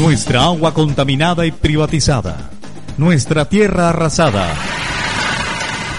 [0.00, 2.50] Nuestra agua contaminada y privatizada.
[2.96, 4.46] Nuestra tierra arrasada.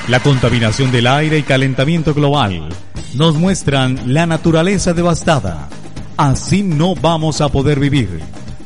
[0.08, 2.70] La contaminación del aire y calentamiento global
[3.14, 5.70] nos muestran la naturaleza devastada.
[6.18, 8.22] Así no vamos a poder vivir.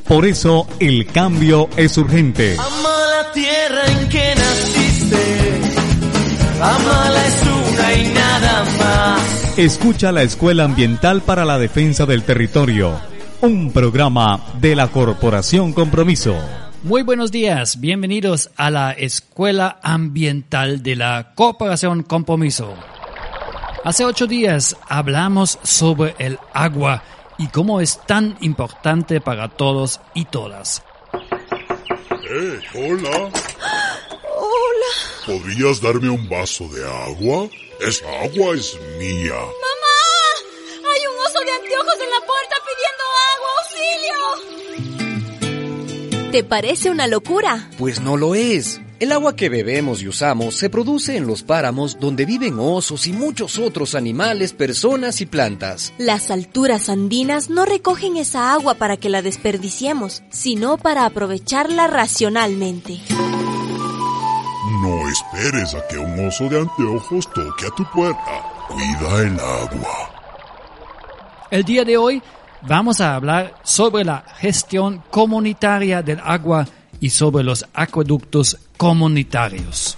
[0.08, 2.56] Por eso el cambio es urgente.
[2.58, 5.62] Ama la tierra en que naciste.
[6.62, 9.58] Amala es una y nada más.
[9.58, 13.00] Escucha la Escuela Ambiental para la Defensa del Territorio,
[13.46, 16.36] un programa de la Corporación Compromiso.
[16.82, 22.73] Muy buenos días, bienvenidos a la Escuela Ambiental de la Corporación Compromiso.
[23.84, 27.04] Hace ocho días hablamos sobre el agua
[27.37, 30.82] y cómo es tan importante para todos y todas.
[31.14, 33.30] Eh, hola.
[34.39, 34.92] Hola.
[35.28, 37.48] ¿Podrías darme un vaso de agua?
[37.80, 39.36] Esa agua es mía.
[39.36, 39.75] ¡Mamá!
[46.36, 47.70] ¿Te parece una locura?
[47.78, 48.82] Pues no lo es.
[49.00, 53.14] El agua que bebemos y usamos se produce en los páramos donde viven osos y
[53.14, 55.94] muchos otros animales, personas y plantas.
[55.98, 63.00] Las alturas andinas no recogen esa agua para que la desperdiciemos, sino para aprovecharla racionalmente.
[64.81, 68.44] No esperes a que un oso de anteojos toque a tu puerta.
[68.68, 70.12] Cuida el agua.
[71.50, 72.22] El día de hoy
[72.68, 76.68] vamos a hablar sobre la gestión comunitaria del agua
[77.00, 79.98] y sobre los acueductos comunitarios.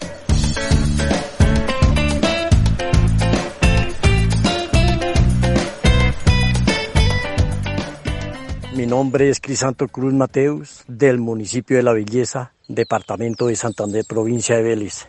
[8.75, 14.55] Mi nombre es Crisanto Cruz Mateus, del municipio de La Belleza, departamento de Santander, provincia
[14.57, 15.07] de Vélez.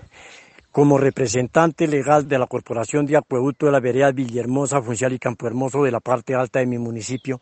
[0.79, 5.49] Como representante legal de la Corporación de Acueducto de la Vereda Villahermosa, Funcional y Campo
[5.49, 7.41] Hermoso de la parte alta de mi municipio,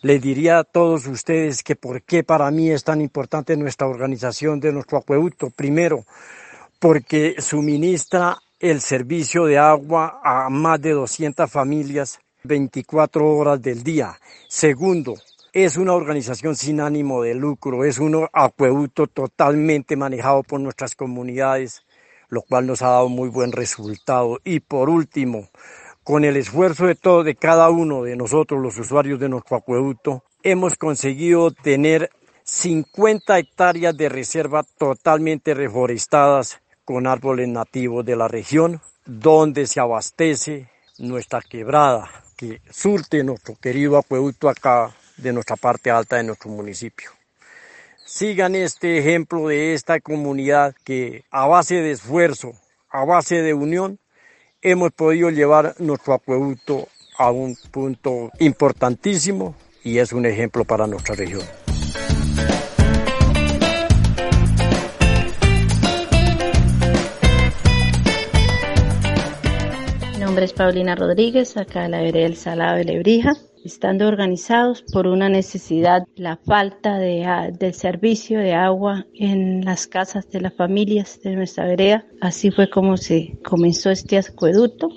[0.00, 4.58] les diría a todos ustedes que por qué para mí es tan importante nuestra organización
[4.58, 5.50] de nuestro acueducto.
[5.50, 6.06] Primero,
[6.78, 14.18] porque suministra el servicio de agua a más de 200 familias 24 horas del día.
[14.48, 15.16] Segundo,
[15.52, 21.82] es una organización sin ánimo de lucro, es un acueducto totalmente manejado por nuestras comunidades,
[22.28, 24.38] lo cual nos ha dado muy buen resultado.
[24.44, 25.48] Y por último,
[26.04, 30.24] con el esfuerzo de todo, de cada uno de nosotros, los usuarios de nuestro acueducto,
[30.42, 32.10] hemos conseguido tener
[32.44, 40.70] 50 hectáreas de reserva totalmente reforestadas con árboles nativos de la región, donde se abastece
[40.98, 47.17] nuestra quebrada, que surte nuestro querido acueducto acá de nuestra parte alta de nuestro municipio.
[48.10, 52.52] Sigan este ejemplo de esta comunidad que a base de esfuerzo,
[52.88, 53.98] a base de unión,
[54.62, 56.88] hemos podido llevar nuestro acueducto
[57.18, 59.54] a un punto importantísimo
[59.84, 61.42] y es un ejemplo para nuestra región.
[70.14, 73.34] Mi nombre es Paulina Rodríguez, acá la vereda del Salado de Lebrija
[73.68, 80.28] estando organizados por una necesidad, la falta de, del servicio de agua en las casas
[80.30, 82.06] de las familias de nuestra vereda.
[82.20, 84.88] Así fue como se comenzó este acueducto,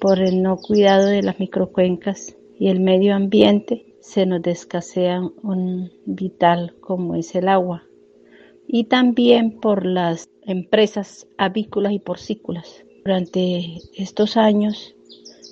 [0.00, 5.90] por el no cuidado de las microcuencas y el medio ambiente, se nos descasea un
[6.04, 7.84] vital como es el agua.
[8.66, 12.84] Y también por las empresas avícolas y porcícolas.
[13.04, 14.94] Durante estos años,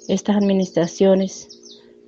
[0.09, 1.54] estas administraciones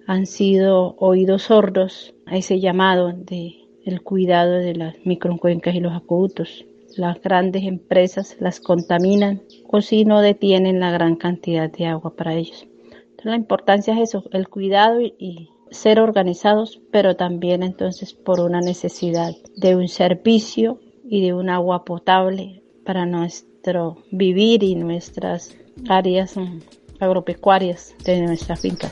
[0.06, 5.92] han sido oídos sordos a ese llamado de el cuidado de las microcuencas y los
[5.92, 6.64] acueductos.
[6.96, 12.34] Las grandes empresas las contaminan o si no detienen la gran cantidad de agua para
[12.34, 12.66] ellos.
[12.90, 18.40] Entonces la importancia es eso, el cuidado y, y ser organizados, pero también entonces por
[18.40, 25.56] una necesidad de un servicio y de un agua potable para nuestro vivir y nuestras
[25.88, 26.60] áreas mm,
[27.00, 28.90] agropecuarias de nuestra finca.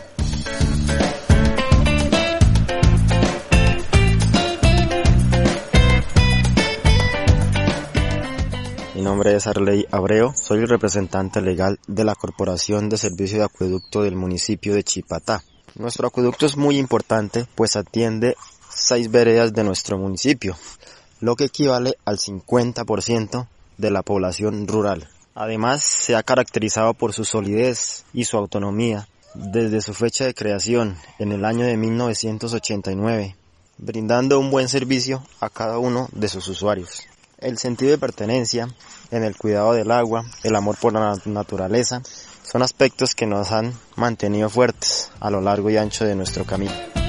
[9.15, 14.03] Nombre es Arley Abreu, soy el representante legal de la Corporación de Servicio de Acueducto
[14.03, 15.45] del municipio de Chipatá.
[15.77, 18.35] Nuestro acueducto es muy importante pues atiende
[18.69, 20.57] seis veredas de nuestro municipio,
[21.21, 23.47] lo que equivale al 50%
[23.79, 25.09] de la población rural.
[25.37, 30.97] Además, se ha caracterizado por su solidez y su autonomía desde su fecha de creación
[31.21, 33.37] en el año de 1989,
[33.79, 37.05] brindando un buen servicio a cada uno de sus usuarios.
[37.45, 38.69] El sentido de pertenencia
[39.15, 42.03] en el cuidado del agua, el amor por la naturaleza,
[42.43, 47.04] son aspectos que nos han mantenido fuertes a lo largo y ancho de nuestro camino.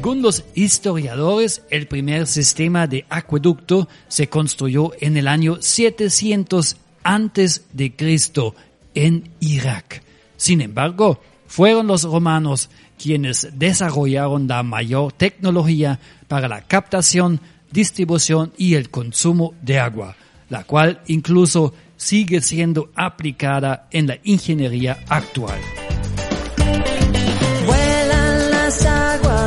[0.00, 7.66] Según los historiadores, el primer sistema de acueducto se construyó en el año 700 antes
[7.74, 8.54] de Cristo
[8.94, 10.02] en Irak.
[10.38, 17.38] Sin embargo, fueron los romanos quienes desarrollaron la mayor tecnología para la captación,
[17.70, 20.16] distribución y el consumo de agua,
[20.48, 25.60] la cual incluso sigue siendo aplicada en la ingeniería actual.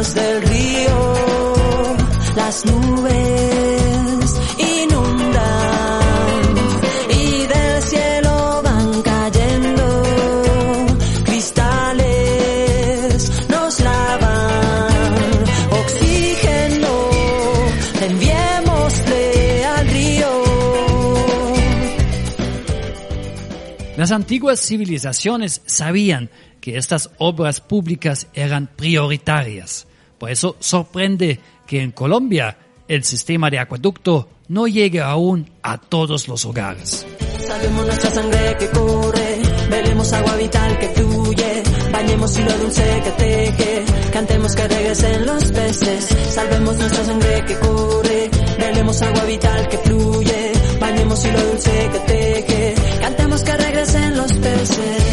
[0.04, 1.96] Aguas del río,
[2.36, 6.02] las nubes inundan
[7.10, 10.04] y del cielo van cayendo
[11.24, 12.02] cristales,
[13.50, 16.98] nos lavan oxígeno,
[18.02, 20.44] enviémosle al río.
[23.96, 26.30] Las antiguas civilizaciones sabían
[26.60, 29.88] que estas obras públicas eran prioritarias.
[30.24, 31.38] Por eso sorprende
[31.68, 37.06] que en Colombia el sistema de acueducto no llegue aún a todos los hogares.
[37.46, 43.86] Salvemos nuestra sangre que corre, veremos agua vital que fluye, bañemos hilo dulce que teje,
[44.14, 46.06] cantemos que regresen los peces.
[46.30, 52.76] Salvemos nuestra sangre que corre, veremos agua vital que fluye, bañemos hilo dulce que teje,
[53.02, 55.13] cantemos que regresen los peces.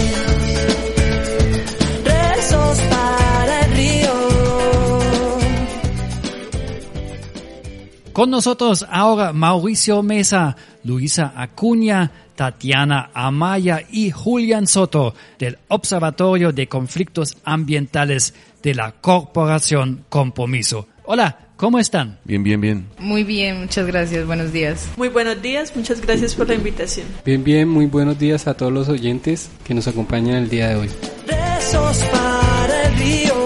[8.21, 16.67] Con nosotros ahora Mauricio Mesa, Luisa Acuña, Tatiana Amaya y Julián Soto del Observatorio de
[16.67, 20.87] Conflictos Ambientales de la Corporación Compromiso.
[21.05, 22.19] Hola, ¿cómo están?
[22.25, 22.89] Bien, bien, bien.
[22.99, 24.87] Muy bien, muchas gracias, buenos días.
[24.99, 27.07] Muy buenos días, muchas gracias por la invitación.
[27.25, 30.75] Bien, bien, muy buenos días a todos los oyentes que nos acompañan el día de
[30.75, 30.91] hoy.
[31.27, 33.40] Rezos para el río.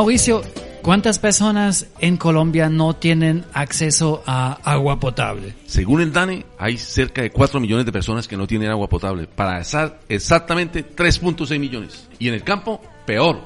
[0.00, 0.40] Mauricio,
[0.80, 5.52] ¿cuántas personas en Colombia no tienen acceso a agua potable?
[5.66, 9.26] Según el DANE, hay cerca de 4 millones de personas que no tienen agua potable.
[9.26, 12.08] Para estar exactamente 3.6 millones.
[12.18, 13.42] Y en el campo, peor.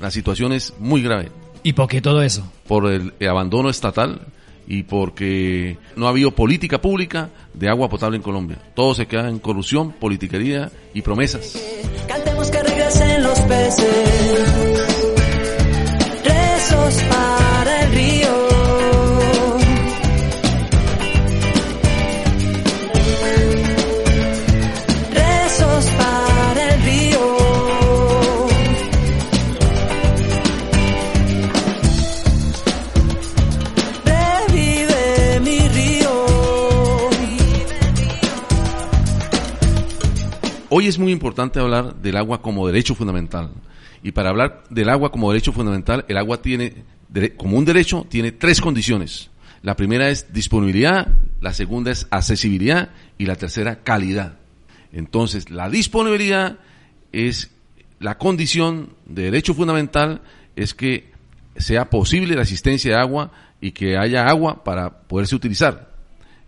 [0.00, 1.30] La situación es muy grave.
[1.62, 2.50] ¿Y por qué todo eso?
[2.66, 4.22] Por el abandono estatal
[4.66, 8.56] y porque no ha habido política pública de agua potable en Colombia.
[8.74, 11.62] Todo se queda en corrupción, politiquería y promesas.
[12.08, 14.67] Cantemos que regresen los peces.
[17.08, 18.48] Para el río.
[40.70, 43.50] Hoy es muy importante hablar del agua como derecho fundamental.
[44.02, 46.74] Y para hablar del agua como derecho fundamental, el agua tiene,
[47.36, 49.30] como un derecho, tiene tres condiciones.
[49.62, 51.08] La primera es disponibilidad,
[51.40, 54.38] la segunda es accesibilidad y la tercera calidad.
[54.92, 56.58] Entonces, la disponibilidad
[57.12, 57.50] es
[57.98, 60.22] la condición de derecho fundamental,
[60.54, 61.10] es que
[61.56, 65.92] sea posible la existencia de agua y que haya agua para poderse utilizar,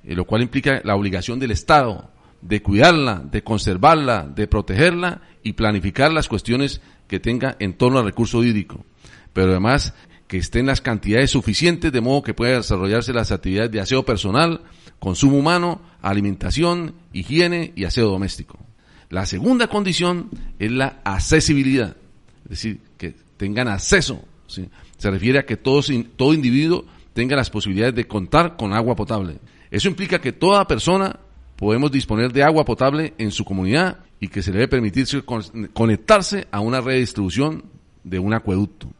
[0.04, 5.54] eh, lo cual implica la obligación del Estado de cuidarla, de conservarla, de protegerla y
[5.54, 6.80] planificar las cuestiones
[7.10, 8.84] que tenga en torno al recurso hídrico.
[9.32, 9.94] Pero además
[10.28, 14.60] que estén las cantidades suficientes de modo que pueda desarrollarse las actividades de aseo personal,
[15.00, 18.60] consumo humano, alimentación, higiene y aseo doméstico.
[19.08, 21.96] La segunda condición es la accesibilidad,
[22.44, 24.24] es decir, que tengan acceso.
[24.46, 29.38] Se refiere a que todos, todo individuo tenga las posibilidades de contar con agua potable.
[29.68, 31.18] Eso implica que toda persona
[31.56, 36.46] podemos disponer de agua potable en su comunidad y que se debe permitirse con- conectarse
[36.50, 37.64] a una red de distribución
[38.04, 38.92] de un acueducto.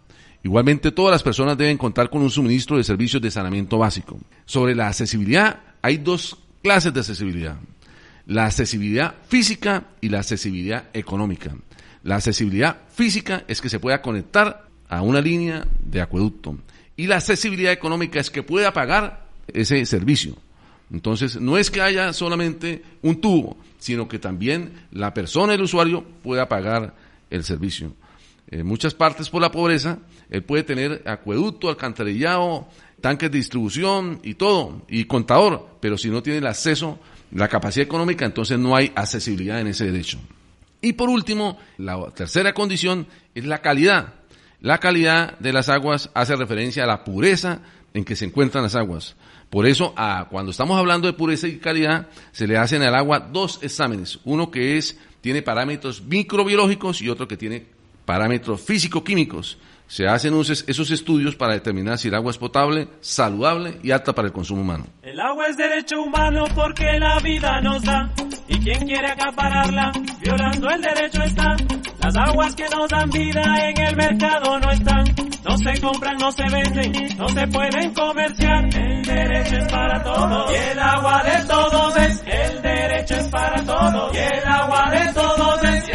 [0.42, 4.18] Igualmente, todas las personas deben contar con un suministro de servicios de saneamiento básico.
[4.46, 7.56] Sobre la accesibilidad, hay dos clases de accesibilidad.
[8.26, 11.54] La accesibilidad física y la accesibilidad económica.
[12.02, 16.56] La accesibilidad física es que se pueda conectar a una línea de acueducto.
[16.96, 20.36] y la accesibilidad económica es que pueda pagar ese servicio.
[20.92, 26.04] Entonces, no es que haya solamente un tubo, sino que también la persona, el usuario,
[26.22, 26.94] pueda pagar
[27.30, 27.94] el servicio.
[28.48, 32.68] En muchas partes por la pobreza, él puede tener acueducto, alcantarillado,
[33.00, 36.98] tanques de distribución y todo, y contador, pero si no tiene el acceso,
[37.32, 40.18] la capacidad económica, entonces no hay accesibilidad en ese derecho.
[40.80, 44.14] Y por último, la tercera condición es la calidad.
[44.60, 47.60] La calidad de las aguas hace referencia a la pureza
[47.94, 49.16] en que se encuentran las aguas.
[49.48, 49.94] Por eso,
[50.30, 54.20] cuando estamos hablando de pureza y calidad, se le hacen al agua dos exámenes.
[54.24, 57.66] Uno que es, tiene parámetros microbiológicos y otro que tiene
[58.04, 59.58] parámetros físico-químicos.
[59.90, 64.28] Se hacen esos estudios para determinar si el agua es potable, saludable y apta para
[64.28, 64.86] el consumo humano.
[65.02, 68.08] El agua es derecho humano porque la vida nos da.
[68.46, 71.56] Y quien quiere acapararla, violando el derecho está.
[72.04, 75.04] Las aguas que nos dan vida en el mercado no están.
[75.42, 78.64] No se compran, no se venden, no se pueden comerciar.
[78.72, 80.52] El derecho es para todos.
[80.52, 82.22] Y el agua de todos es.
[82.26, 84.14] El derecho es para todos.
[84.14, 85.90] Y el agua de todos es.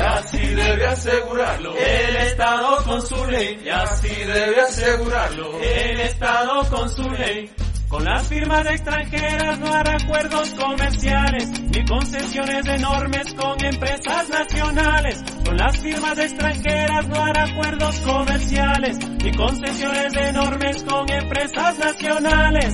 [0.55, 1.75] Y debe asegurarlo.
[1.75, 7.51] El Estado con su ley así debe asegurarlo el Estado con su ley.
[7.89, 15.23] Con las firmas extranjeras no hará acuerdos comerciales, ni concesiones enormes con empresas nacionales.
[15.45, 22.73] Con las firmas extranjeras no hará acuerdos comerciales, ni concesiones enormes con empresas nacionales.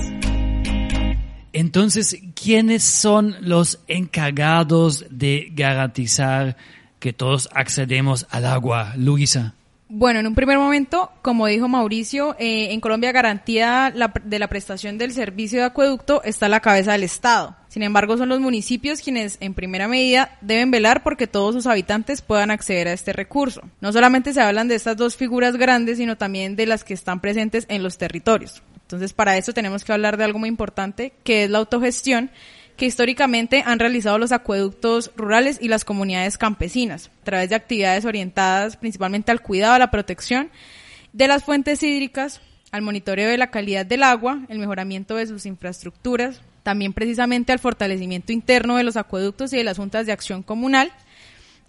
[1.54, 6.56] Entonces, ¿quiénes son los encargados de garantizar
[7.02, 9.56] que todos accedemos al agua, Luisa?
[9.90, 13.94] Bueno, en un primer momento, como dijo Mauricio, eh, en Colombia garantía
[14.24, 17.58] de la prestación del servicio de acueducto está a la cabeza del Estado.
[17.68, 22.22] Sin embargo, son los municipios quienes, en primera medida, deben velar porque todos sus habitantes
[22.22, 23.64] puedan acceder a este recurso.
[23.82, 27.20] No solamente se hablan de estas dos figuras grandes, sino también de las que están
[27.20, 28.64] presentes en los territorios.
[28.84, 32.32] Entonces, para eso tenemos que hablar de algo muy importante, que es la autogestión
[32.78, 38.06] que históricamente han realizado los acueductos rurales y las comunidades campesinas, a través de actividades
[38.06, 40.50] orientadas principalmente al cuidado, a la protección
[41.14, 45.46] de las fuentes hídricas, al monitoreo de la calidad del agua, el mejoramiento de sus
[45.46, 50.44] infraestructuras, también precisamente al fortalecimiento interno de los acueductos y de las juntas de acción
[50.44, 50.92] comunal,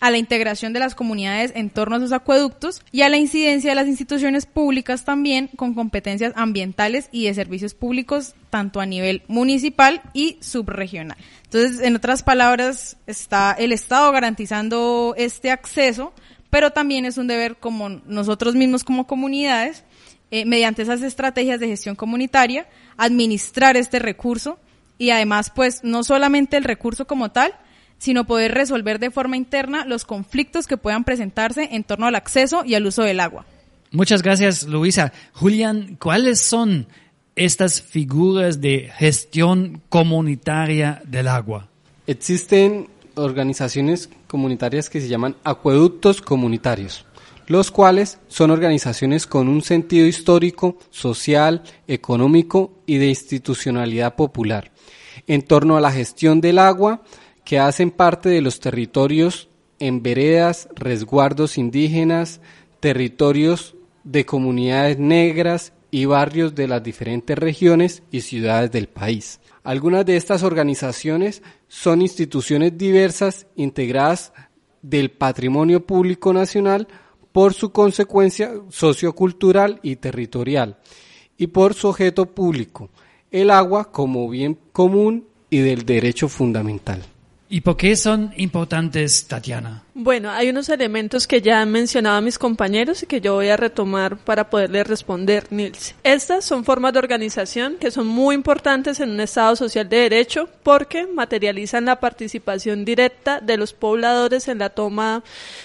[0.03, 3.71] a la integración de las comunidades en torno a sus acueductos y a la incidencia
[3.71, 9.23] de las instituciones públicas también con competencias ambientales y de servicios públicos tanto a nivel
[9.29, 11.17] municipal y subregional.
[11.45, 16.13] Entonces, en otras palabras, está el Estado garantizando este acceso,
[16.51, 19.85] pero también es un deber como nosotros mismos como comunidades,
[20.33, 22.67] eh, mediante esas estrategias de gestión comunitaria,
[22.97, 24.59] administrar este recurso
[24.99, 27.55] y además, pues, no solamente el recurso como tal,
[28.03, 32.65] sino poder resolver de forma interna los conflictos que puedan presentarse en torno al acceso
[32.65, 33.47] y al uso del agua.
[33.93, 35.13] Muchas gracias, Luisa.
[35.35, 36.89] Julián, ¿cuáles son
[37.37, 41.69] estas figuras de gestión comunitaria del agua?
[42.09, 47.07] Existen organizaciones comunitarias que se llaman acueductos comunitarios,
[47.47, 54.73] los cuales son organizaciones con un sentido histórico, social, económico y de institucionalidad popular
[55.27, 57.03] en torno a la gestión del agua,
[57.45, 62.41] que hacen parte de los territorios en veredas, resguardos indígenas,
[62.81, 69.41] territorios de comunidades negras y barrios de las diferentes regiones y ciudades del país.
[69.63, 74.33] Algunas de estas organizaciones son instituciones diversas integradas
[74.81, 76.89] del patrimonio público nacional
[77.31, 80.79] por su consecuencia sociocultural y territorial
[81.37, 82.91] y por su objeto público,
[83.31, 87.03] el agua como bien común y del derecho fundamental.
[87.53, 89.83] ¿Y por qué son importantes, Tatiana?
[89.95, 93.59] Bueno, hay unos elementos que ya han mencionado mis compañeros y que yo voy a
[93.59, 95.95] retomar para poderle responder, Nils.
[96.03, 100.49] Estas son formas de organización que son muy importantes en un Estado social de derecho
[100.63, 105.25] porque materializan la participación directa de los pobladores en la toma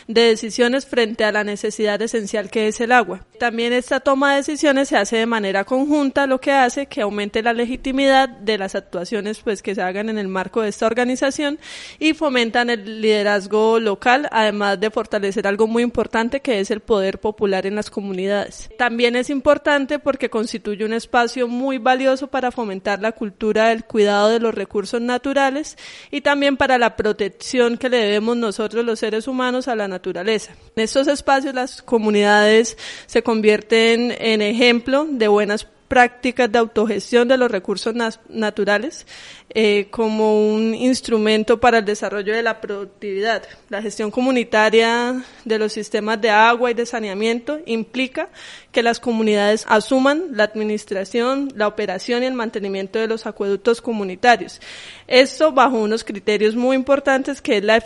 [0.09, 3.21] de decisiones frente a la necesidad esencial que es el agua.
[3.39, 7.41] También esta toma de decisiones se hace de manera conjunta, lo que hace que aumente
[7.41, 11.59] la legitimidad de las actuaciones pues, que se hagan en el marco de esta organización
[11.97, 17.19] y fomentan el liderazgo local además de fortalecer algo muy importante que es el poder
[17.19, 18.69] popular en las comunidades.
[18.77, 24.29] También es importante porque constituye un espacio muy valioso para fomentar la cultura del cuidado
[24.29, 25.77] de los recursos naturales
[26.11, 30.53] y también para la protección que le debemos nosotros los seres humanos a la naturaleza.
[30.75, 37.49] En estos espacios las comunidades se convierten en ejemplo de buenas de autogestión de los
[37.49, 37.95] recursos
[38.29, 39.07] naturales
[39.49, 43.43] eh, como un instrumento para el desarrollo de la productividad.
[43.69, 48.29] La gestión comunitaria de los sistemas de agua y de saneamiento implica
[48.71, 54.59] que las comunidades asuman la administración, la operación y el mantenimiento de los acueductos comunitarios.
[55.07, 57.81] Esto bajo unos criterios muy importantes que es la,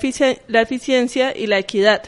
[0.48, 2.02] la eficiencia y la equidad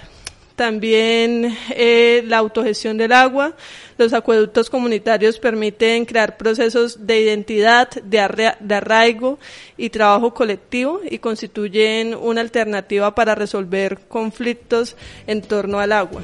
[0.56, 3.56] también eh, la autogestión del agua.
[3.98, 9.40] Los acueductos comunitarios permiten crear procesos de identidad, de, de arraigo
[9.78, 14.96] y trabajo colectivo y constituyen una alternativa para resolver conflictos
[15.28, 16.22] en torno al agua.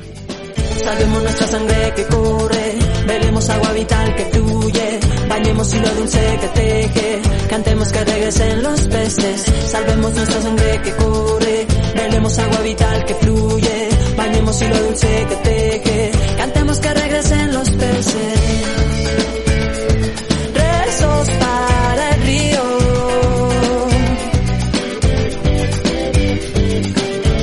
[0.84, 2.74] Salvemos nuestra sangre que corre,
[3.06, 9.46] veremos agua vital que fluye, bañemos hilo dulce que teje, cantemos que regresen los peces,
[9.68, 11.68] salvemos nuestra sangre que corre,
[12.00, 18.40] veremos agua vital que fluye, bañemos hilo dulce que teje, cantemos que regresen los peces.
[20.54, 22.64] Rezos para el río.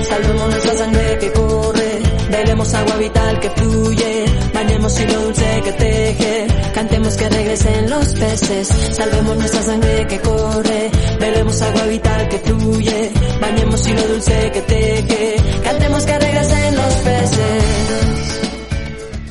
[0.09, 1.91] Salvemos nuestra sangre que corre,
[2.31, 6.36] bebemos agua vital que fluye, bañemos hilo dulce que teje,
[7.16, 13.88] que regresen los peces, salvemos nuestra sangre que corre, bebemos agua vital que fluye, bañemos
[13.88, 18.06] hilo dulce que teje, cantemos que regresen los peces.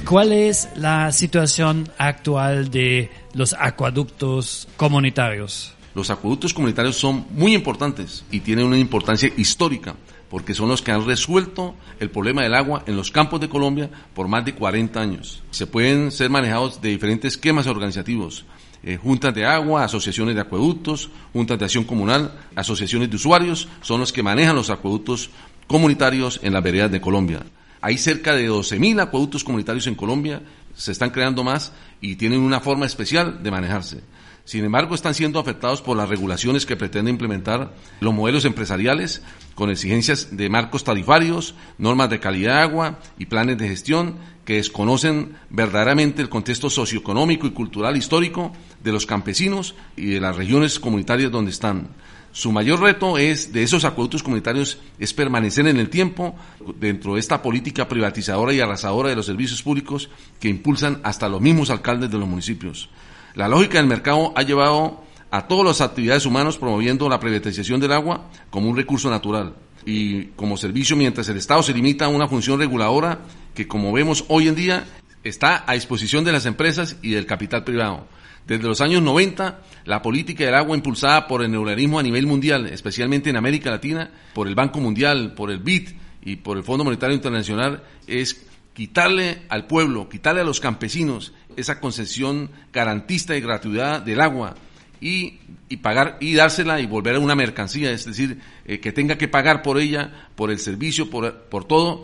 [0.07, 5.73] ¿Cuál es la situación actual de los acueductos comunitarios?
[5.95, 9.95] Los acueductos comunitarios son muy importantes y tienen una importancia histórica
[10.29, 13.89] porque son los que han resuelto el problema del agua en los campos de Colombia
[14.13, 15.43] por más de 40 años.
[15.51, 18.45] Se pueden ser manejados de diferentes esquemas organizativos,
[18.83, 23.99] eh, juntas de agua, asociaciones de acueductos, juntas de acción comunal, asociaciones de usuarios, son
[23.99, 25.29] los que manejan los acueductos
[25.67, 27.43] comunitarios en las veredas de Colombia.
[27.81, 30.41] Hay cerca de 12.000 acueductos comunitarios en Colombia,
[30.75, 34.01] se están creando más y tienen una forma especial de manejarse.
[34.43, 39.23] Sin embargo, están siendo afectados por las regulaciones que pretenden implementar los modelos empresariales
[39.55, 44.57] con exigencias de marcos tarifarios, normas de calidad de agua y planes de gestión que
[44.57, 48.51] desconocen verdaderamente el contexto socioeconómico y cultural histórico
[48.83, 51.87] de los campesinos y de las regiones comunitarias donde están.
[52.35, 56.35] Su mayor reto es de esos acueductos comunitarios es permanecer en el tiempo
[56.77, 61.39] dentro de esta política privatizadora y arrasadora de los servicios públicos que impulsan hasta los
[61.39, 62.89] mismos alcaldes de los municipios.
[63.35, 67.91] La lógica del mercado ha llevado a todas las actividades humanas promoviendo la privatización del
[67.91, 72.27] agua como un recurso natural y como servicio mientras el Estado se limita a una
[72.27, 73.19] función reguladora
[73.53, 74.85] que como vemos hoy en día
[75.23, 78.07] está a disposición de las empresas y del capital privado.
[78.45, 82.67] Desde los años 90, la política del agua impulsada por el neoliberalismo a nivel mundial,
[82.67, 85.89] especialmente en América Latina, por el Banco Mundial, por el BID
[86.23, 91.79] y por el Fondo Monetario Internacional, es quitarle al pueblo, quitarle a los campesinos esa
[91.79, 94.55] concesión garantista de gratuidad del agua
[95.01, 99.17] y, y pagar y dársela y volver a una mercancía, es decir, eh, que tenga
[99.17, 102.03] que pagar por ella, por el servicio, por, por todo,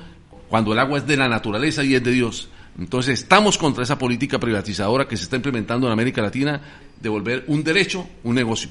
[0.50, 2.50] cuando el agua es de la naturaleza y es de Dios.
[2.80, 6.62] Entonces estamos contra esa política privatizadora que se está implementando en América Latina
[7.00, 8.70] de volver un derecho un negocio.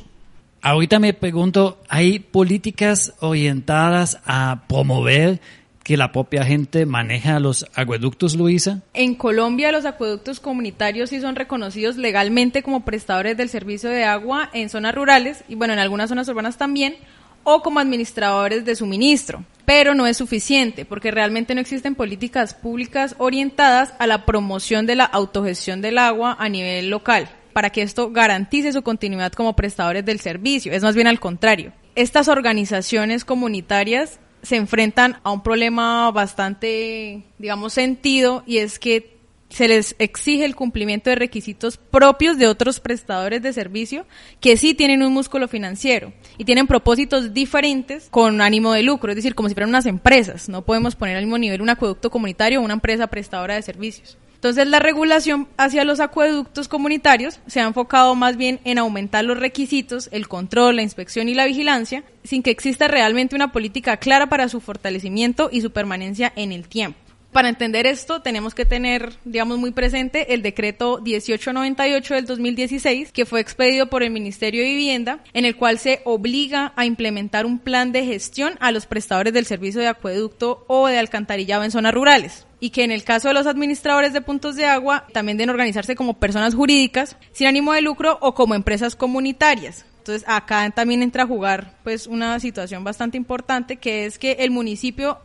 [0.63, 5.41] Ahorita me pregunto, ¿hay políticas orientadas a promover
[5.91, 8.81] que la propia gente maneja los acueductos, Luisa?
[8.95, 14.51] En Colombia los acueductos comunitarios sí son reconocidos legalmente como prestadores del servicio de agua
[14.53, 16.95] en zonas rurales y bueno, en algunas zonas urbanas también,
[17.43, 19.43] o como administradores de suministro.
[19.65, 24.95] Pero no es suficiente porque realmente no existen políticas públicas orientadas a la promoción de
[24.95, 30.05] la autogestión del agua a nivel local para que esto garantice su continuidad como prestadores
[30.05, 30.73] del servicio.
[30.73, 31.73] Es más bien al contrario.
[31.97, 39.67] Estas organizaciones comunitarias se enfrentan a un problema bastante, digamos, sentido y es que se
[39.67, 44.07] les exige el cumplimiento de requisitos propios de otros prestadores de servicio
[44.41, 49.17] que sí tienen un músculo financiero y tienen propósitos diferentes con ánimo de lucro, es
[49.17, 50.49] decir, como si fueran unas empresas.
[50.49, 54.17] No podemos poner al mismo nivel un acueducto comunitario o una empresa prestadora de servicios.
[54.41, 59.39] Entonces la regulación hacia los acueductos comunitarios se ha enfocado más bien en aumentar los
[59.39, 64.31] requisitos, el control, la inspección y la vigilancia, sin que exista realmente una política clara
[64.31, 66.99] para su fortalecimiento y su permanencia en el tiempo.
[67.33, 73.27] Para entender esto, tenemos que tener, digamos, muy presente el decreto 1898 del 2016, que
[73.27, 77.59] fue expedido por el Ministerio de Vivienda, en el cual se obliga a implementar un
[77.59, 81.93] plan de gestión a los prestadores del servicio de acueducto o de alcantarillado en zonas
[81.93, 85.51] rurales y que en el caso de los administradores de puntos de agua también deben
[85.51, 89.87] organizarse como personas jurídicas sin ánimo de lucro o como empresas comunitarias.
[89.99, 94.51] Entonces acá también entra a jugar pues una situación bastante importante que es que el
[94.51, 95.19] municipio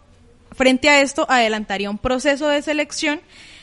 [0.52, 3.19] frente a esto adelantaría un proceso de selección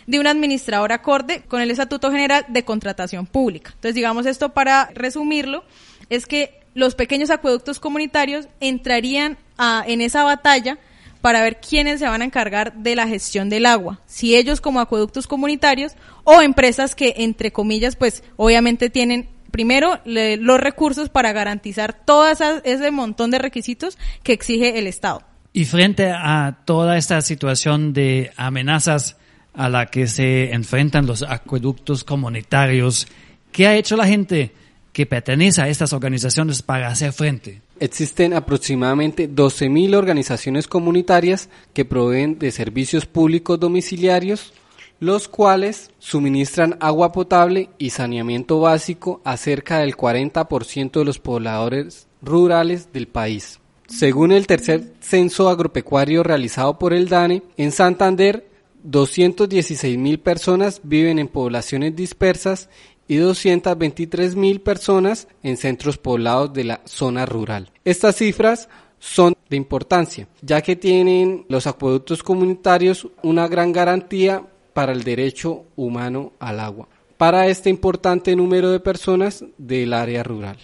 [0.07, 3.71] de un administrador acorde con el Estatuto General de Contratación Pública.
[3.75, 5.65] Entonces, digamos esto para resumirlo,
[6.11, 10.79] es que los pequeños acueductos comunitarios entrarían a, en esa batalla
[11.23, 14.81] para ver quiénes se van a encargar de la gestión del agua, si ellos como
[14.81, 15.93] acueductos comunitarios
[16.25, 22.27] o empresas que, entre comillas, pues obviamente tienen primero los recursos para garantizar todo
[22.65, 25.23] ese montón de requisitos que exige el Estado.
[25.53, 29.17] Y frente a toda esta situación de amenazas
[29.55, 33.07] a la que se enfrentan los acueductos comunitarios,
[33.53, 34.53] ¿qué ha hecho la gente
[34.93, 37.61] que pertenece a estas organizaciones para hacer frente?
[37.83, 44.53] Existen aproximadamente 12.000 organizaciones comunitarias que proveen de servicios públicos domiciliarios,
[45.01, 52.07] los cuales suministran agua potable y saneamiento básico a cerca del 40% de los pobladores
[52.23, 53.59] rurales del país.
[53.89, 58.49] Según el tercer censo agropecuario realizado por el DANE, en Santander
[58.85, 62.69] 216 mil personas viven en poblaciones dispersas
[63.09, 67.72] y 223 mil personas en centros poblados de la zona rural.
[67.85, 68.69] Estas cifras
[68.99, 75.65] son de importancia, ya que tienen los acueductos comunitarios una gran garantía para el derecho
[75.77, 80.57] humano al agua, para este importante número de personas del área rural.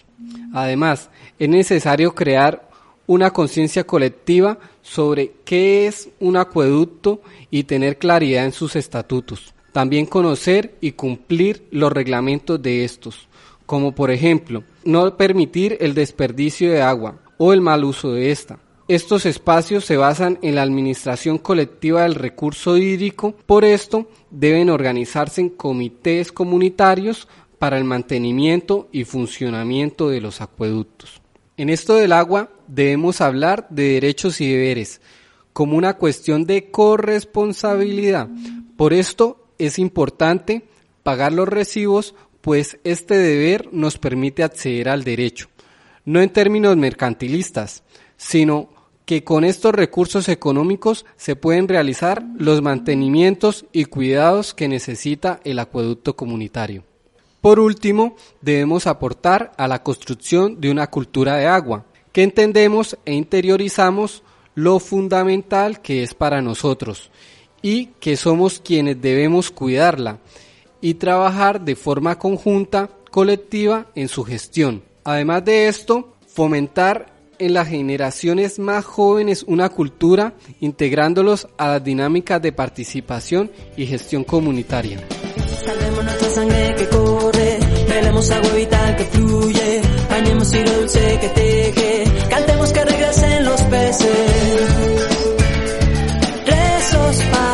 [0.55, 2.69] Además, es necesario crear
[3.09, 9.55] una conciencia colectiva sobre qué es un acueducto y tener claridad en sus estatutos.
[9.73, 13.29] También conocer y cumplir los reglamentos de estos,
[13.69, 18.59] como por ejemplo, no permitir el desperdicio de agua o el mal uso de esta.
[18.89, 25.43] Estos espacios se basan en la administración colectiva del recurso hídrico, por esto deben organizarse
[25.43, 27.29] en comités comunitarios
[27.59, 31.21] para el mantenimiento y funcionamiento de los acueductos.
[31.59, 35.03] En esto del agua debemos hablar de derechos y deberes
[35.53, 38.31] como una cuestión de corresponsabilidad.
[38.79, 40.63] Por esto es importante
[41.03, 42.15] pagar los recibos,
[42.49, 45.51] pues este deber nos permite acceder al derecho,
[46.07, 47.83] no en términos mercantilistas,
[48.17, 48.71] sino
[49.05, 55.59] que con estos recursos económicos se pueden realizar los mantenimientos y cuidados que necesita el
[55.59, 56.85] acueducto comunitario.
[57.43, 63.13] Por último, debemos aportar a la construcción de una cultura de agua, que entendemos e
[63.13, 64.23] interiorizamos
[64.55, 67.11] lo fundamental que es para nosotros
[67.61, 70.19] y que somos quienes debemos cuidarla
[70.81, 74.83] y trabajar de forma conjunta, colectiva en su gestión.
[75.05, 82.43] Además de esto, fomentar en las generaciones más jóvenes una cultura integrándolos a las dinámicas
[82.43, 85.01] de participación y gestión comunitaria.
[85.65, 92.05] Salvemos nuestra sangre que corre, velemos agua vital que fluye, bañemos hilo dulce que teje,
[92.29, 94.09] cantemos que regresen los peces.
[96.47, 97.48] Rezos para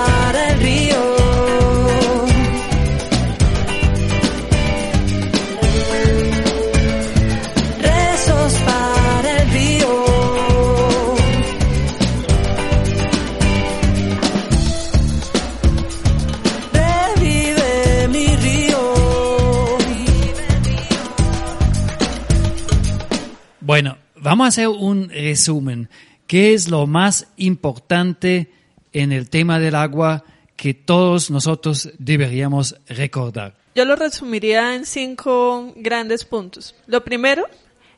[24.34, 25.88] vamos a hacer un resumen.
[26.26, 28.50] ¿Qué es lo más importante
[28.92, 30.24] en el tema del agua
[30.56, 33.54] que todos nosotros deberíamos recordar?
[33.76, 36.74] Yo lo resumiría en cinco grandes puntos.
[36.88, 37.46] Lo primero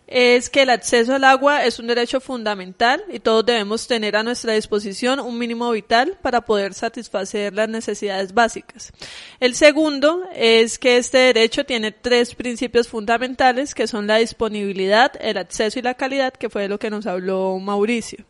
[0.07, 4.23] es que el acceso al agua es un derecho fundamental y todos debemos tener a
[4.23, 8.93] nuestra disposición un mínimo vital para poder satisfacer las necesidades básicas.
[9.41, 15.39] El segundo es que este derecho tiene tres principios fundamentales que son la disponibilidad, el
[15.39, 18.25] acceso y la calidad, que fue lo que nos habló Mauricio.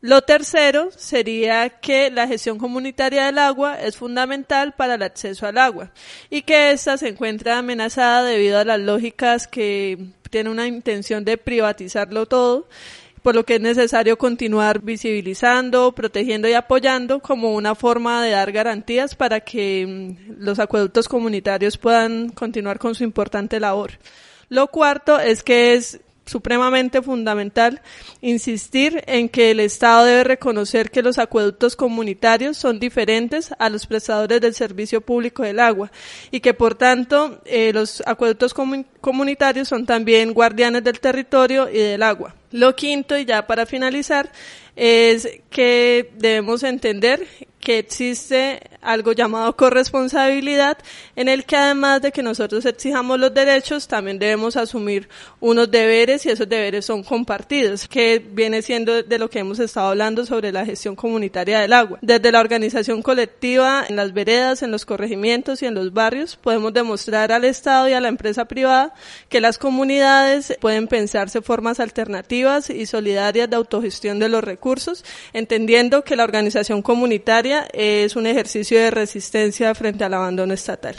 [0.00, 5.58] Lo tercero sería que la gestión comunitaria del agua es fundamental para el acceso al
[5.58, 5.90] agua
[6.30, 11.36] y que ésta se encuentra amenazada debido a las lógicas que tienen una intención de
[11.36, 12.68] privatizarlo todo,
[13.22, 18.52] por lo que es necesario continuar visibilizando, protegiendo y apoyando como una forma de dar
[18.52, 23.92] garantías para que mm, los acueductos comunitarios puedan continuar con su importante labor.
[24.48, 27.80] Lo cuarto es que es supremamente fundamental
[28.20, 33.86] insistir en que el Estado debe reconocer que los acueductos comunitarios son diferentes a los
[33.86, 35.90] prestadores del servicio público del agua
[36.30, 41.78] y que por tanto eh, los acueductos comu- comunitarios son también guardianes del territorio y
[41.78, 42.34] del agua.
[42.50, 44.30] Lo quinto, y ya para finalizar,
[44.74, 47.26] es que debemos entender
[47.60, 50.78] que existe algo llamado corresponsabilidad,
[51.16, 55.08] en el que además de que nosotros exijamos los derechos, también debemos asumir
[55.40, 59.88] unos deberes y esos deberes son compartidos, que viene siendo de lo que hemos estado
[59.88, 61.98] hablando sobre la gestión comunitaria del agua.
[62.00, 66.72] Desde la organización colectiva, en las veredas, en los corregimientos y en los barrios, podemos
[66.72, 68.94] demostrar al Estado y a la empresa privada
[69.28, 76.04] que las comunidades pueden pensarse formas alternativas y solidarias de autogestión de los recursos, entendiendo
[76.04, 80.96] que la organización comunitaria es un ejercicio de resistencia frente al abandono estatal.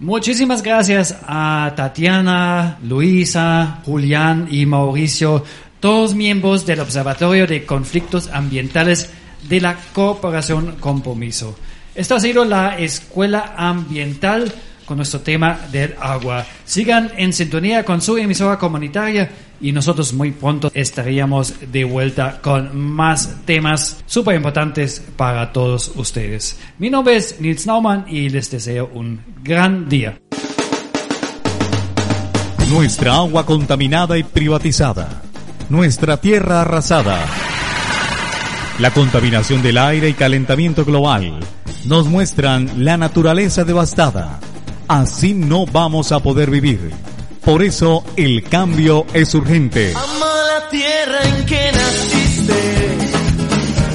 [0.00, 5.44] Muchísimas gracias a Tatiana, Luisa, Julián y Mauricio,
[5.80, 9.10] todos miembros del Observatorio de Conflictos Ambientales
[9.48, 11.56] de la Corporación Compromiso.
[11.94, 14.52] Esta ha sido la Escuela Ambiental
[14.88, 16.46] con nuestro tema del agua.
[16.64, 19.28] Sigan en sintonía con su emisora comunitaria
[19.60, 26.58] y nosotros muy pronto estaríamos de vuelta con más temas súper importantes para todos ustedes.
[26.78, 30.18] Mi nombre es Nils Naumann y les deseo un gran día.
[32.70, 35.22] Nuestra agua contaminada y privatizada.
[35.68, 37.26] Nuestra tierra arrasada.
[38.78, 41.40] La contaminación del aire y calentamiento global
[41.84, 44.40] nos muestran la naturaleza devastada
[44.88, 46.90] Así no vamos a poder vivir.
[47.44, 49.92] Por eso el cambio es urgente.
[49.94, 52.98] Ama la tierra en que naciste.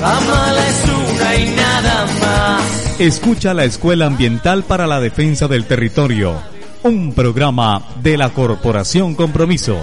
[0.03, 2.99] Amala es una y nada más.
[2.99, 6.39] Escucha la Escuela Ambiental para la Defensa del Territorio,
[6.83, 9.77] un programa de la Corporación Compromiso.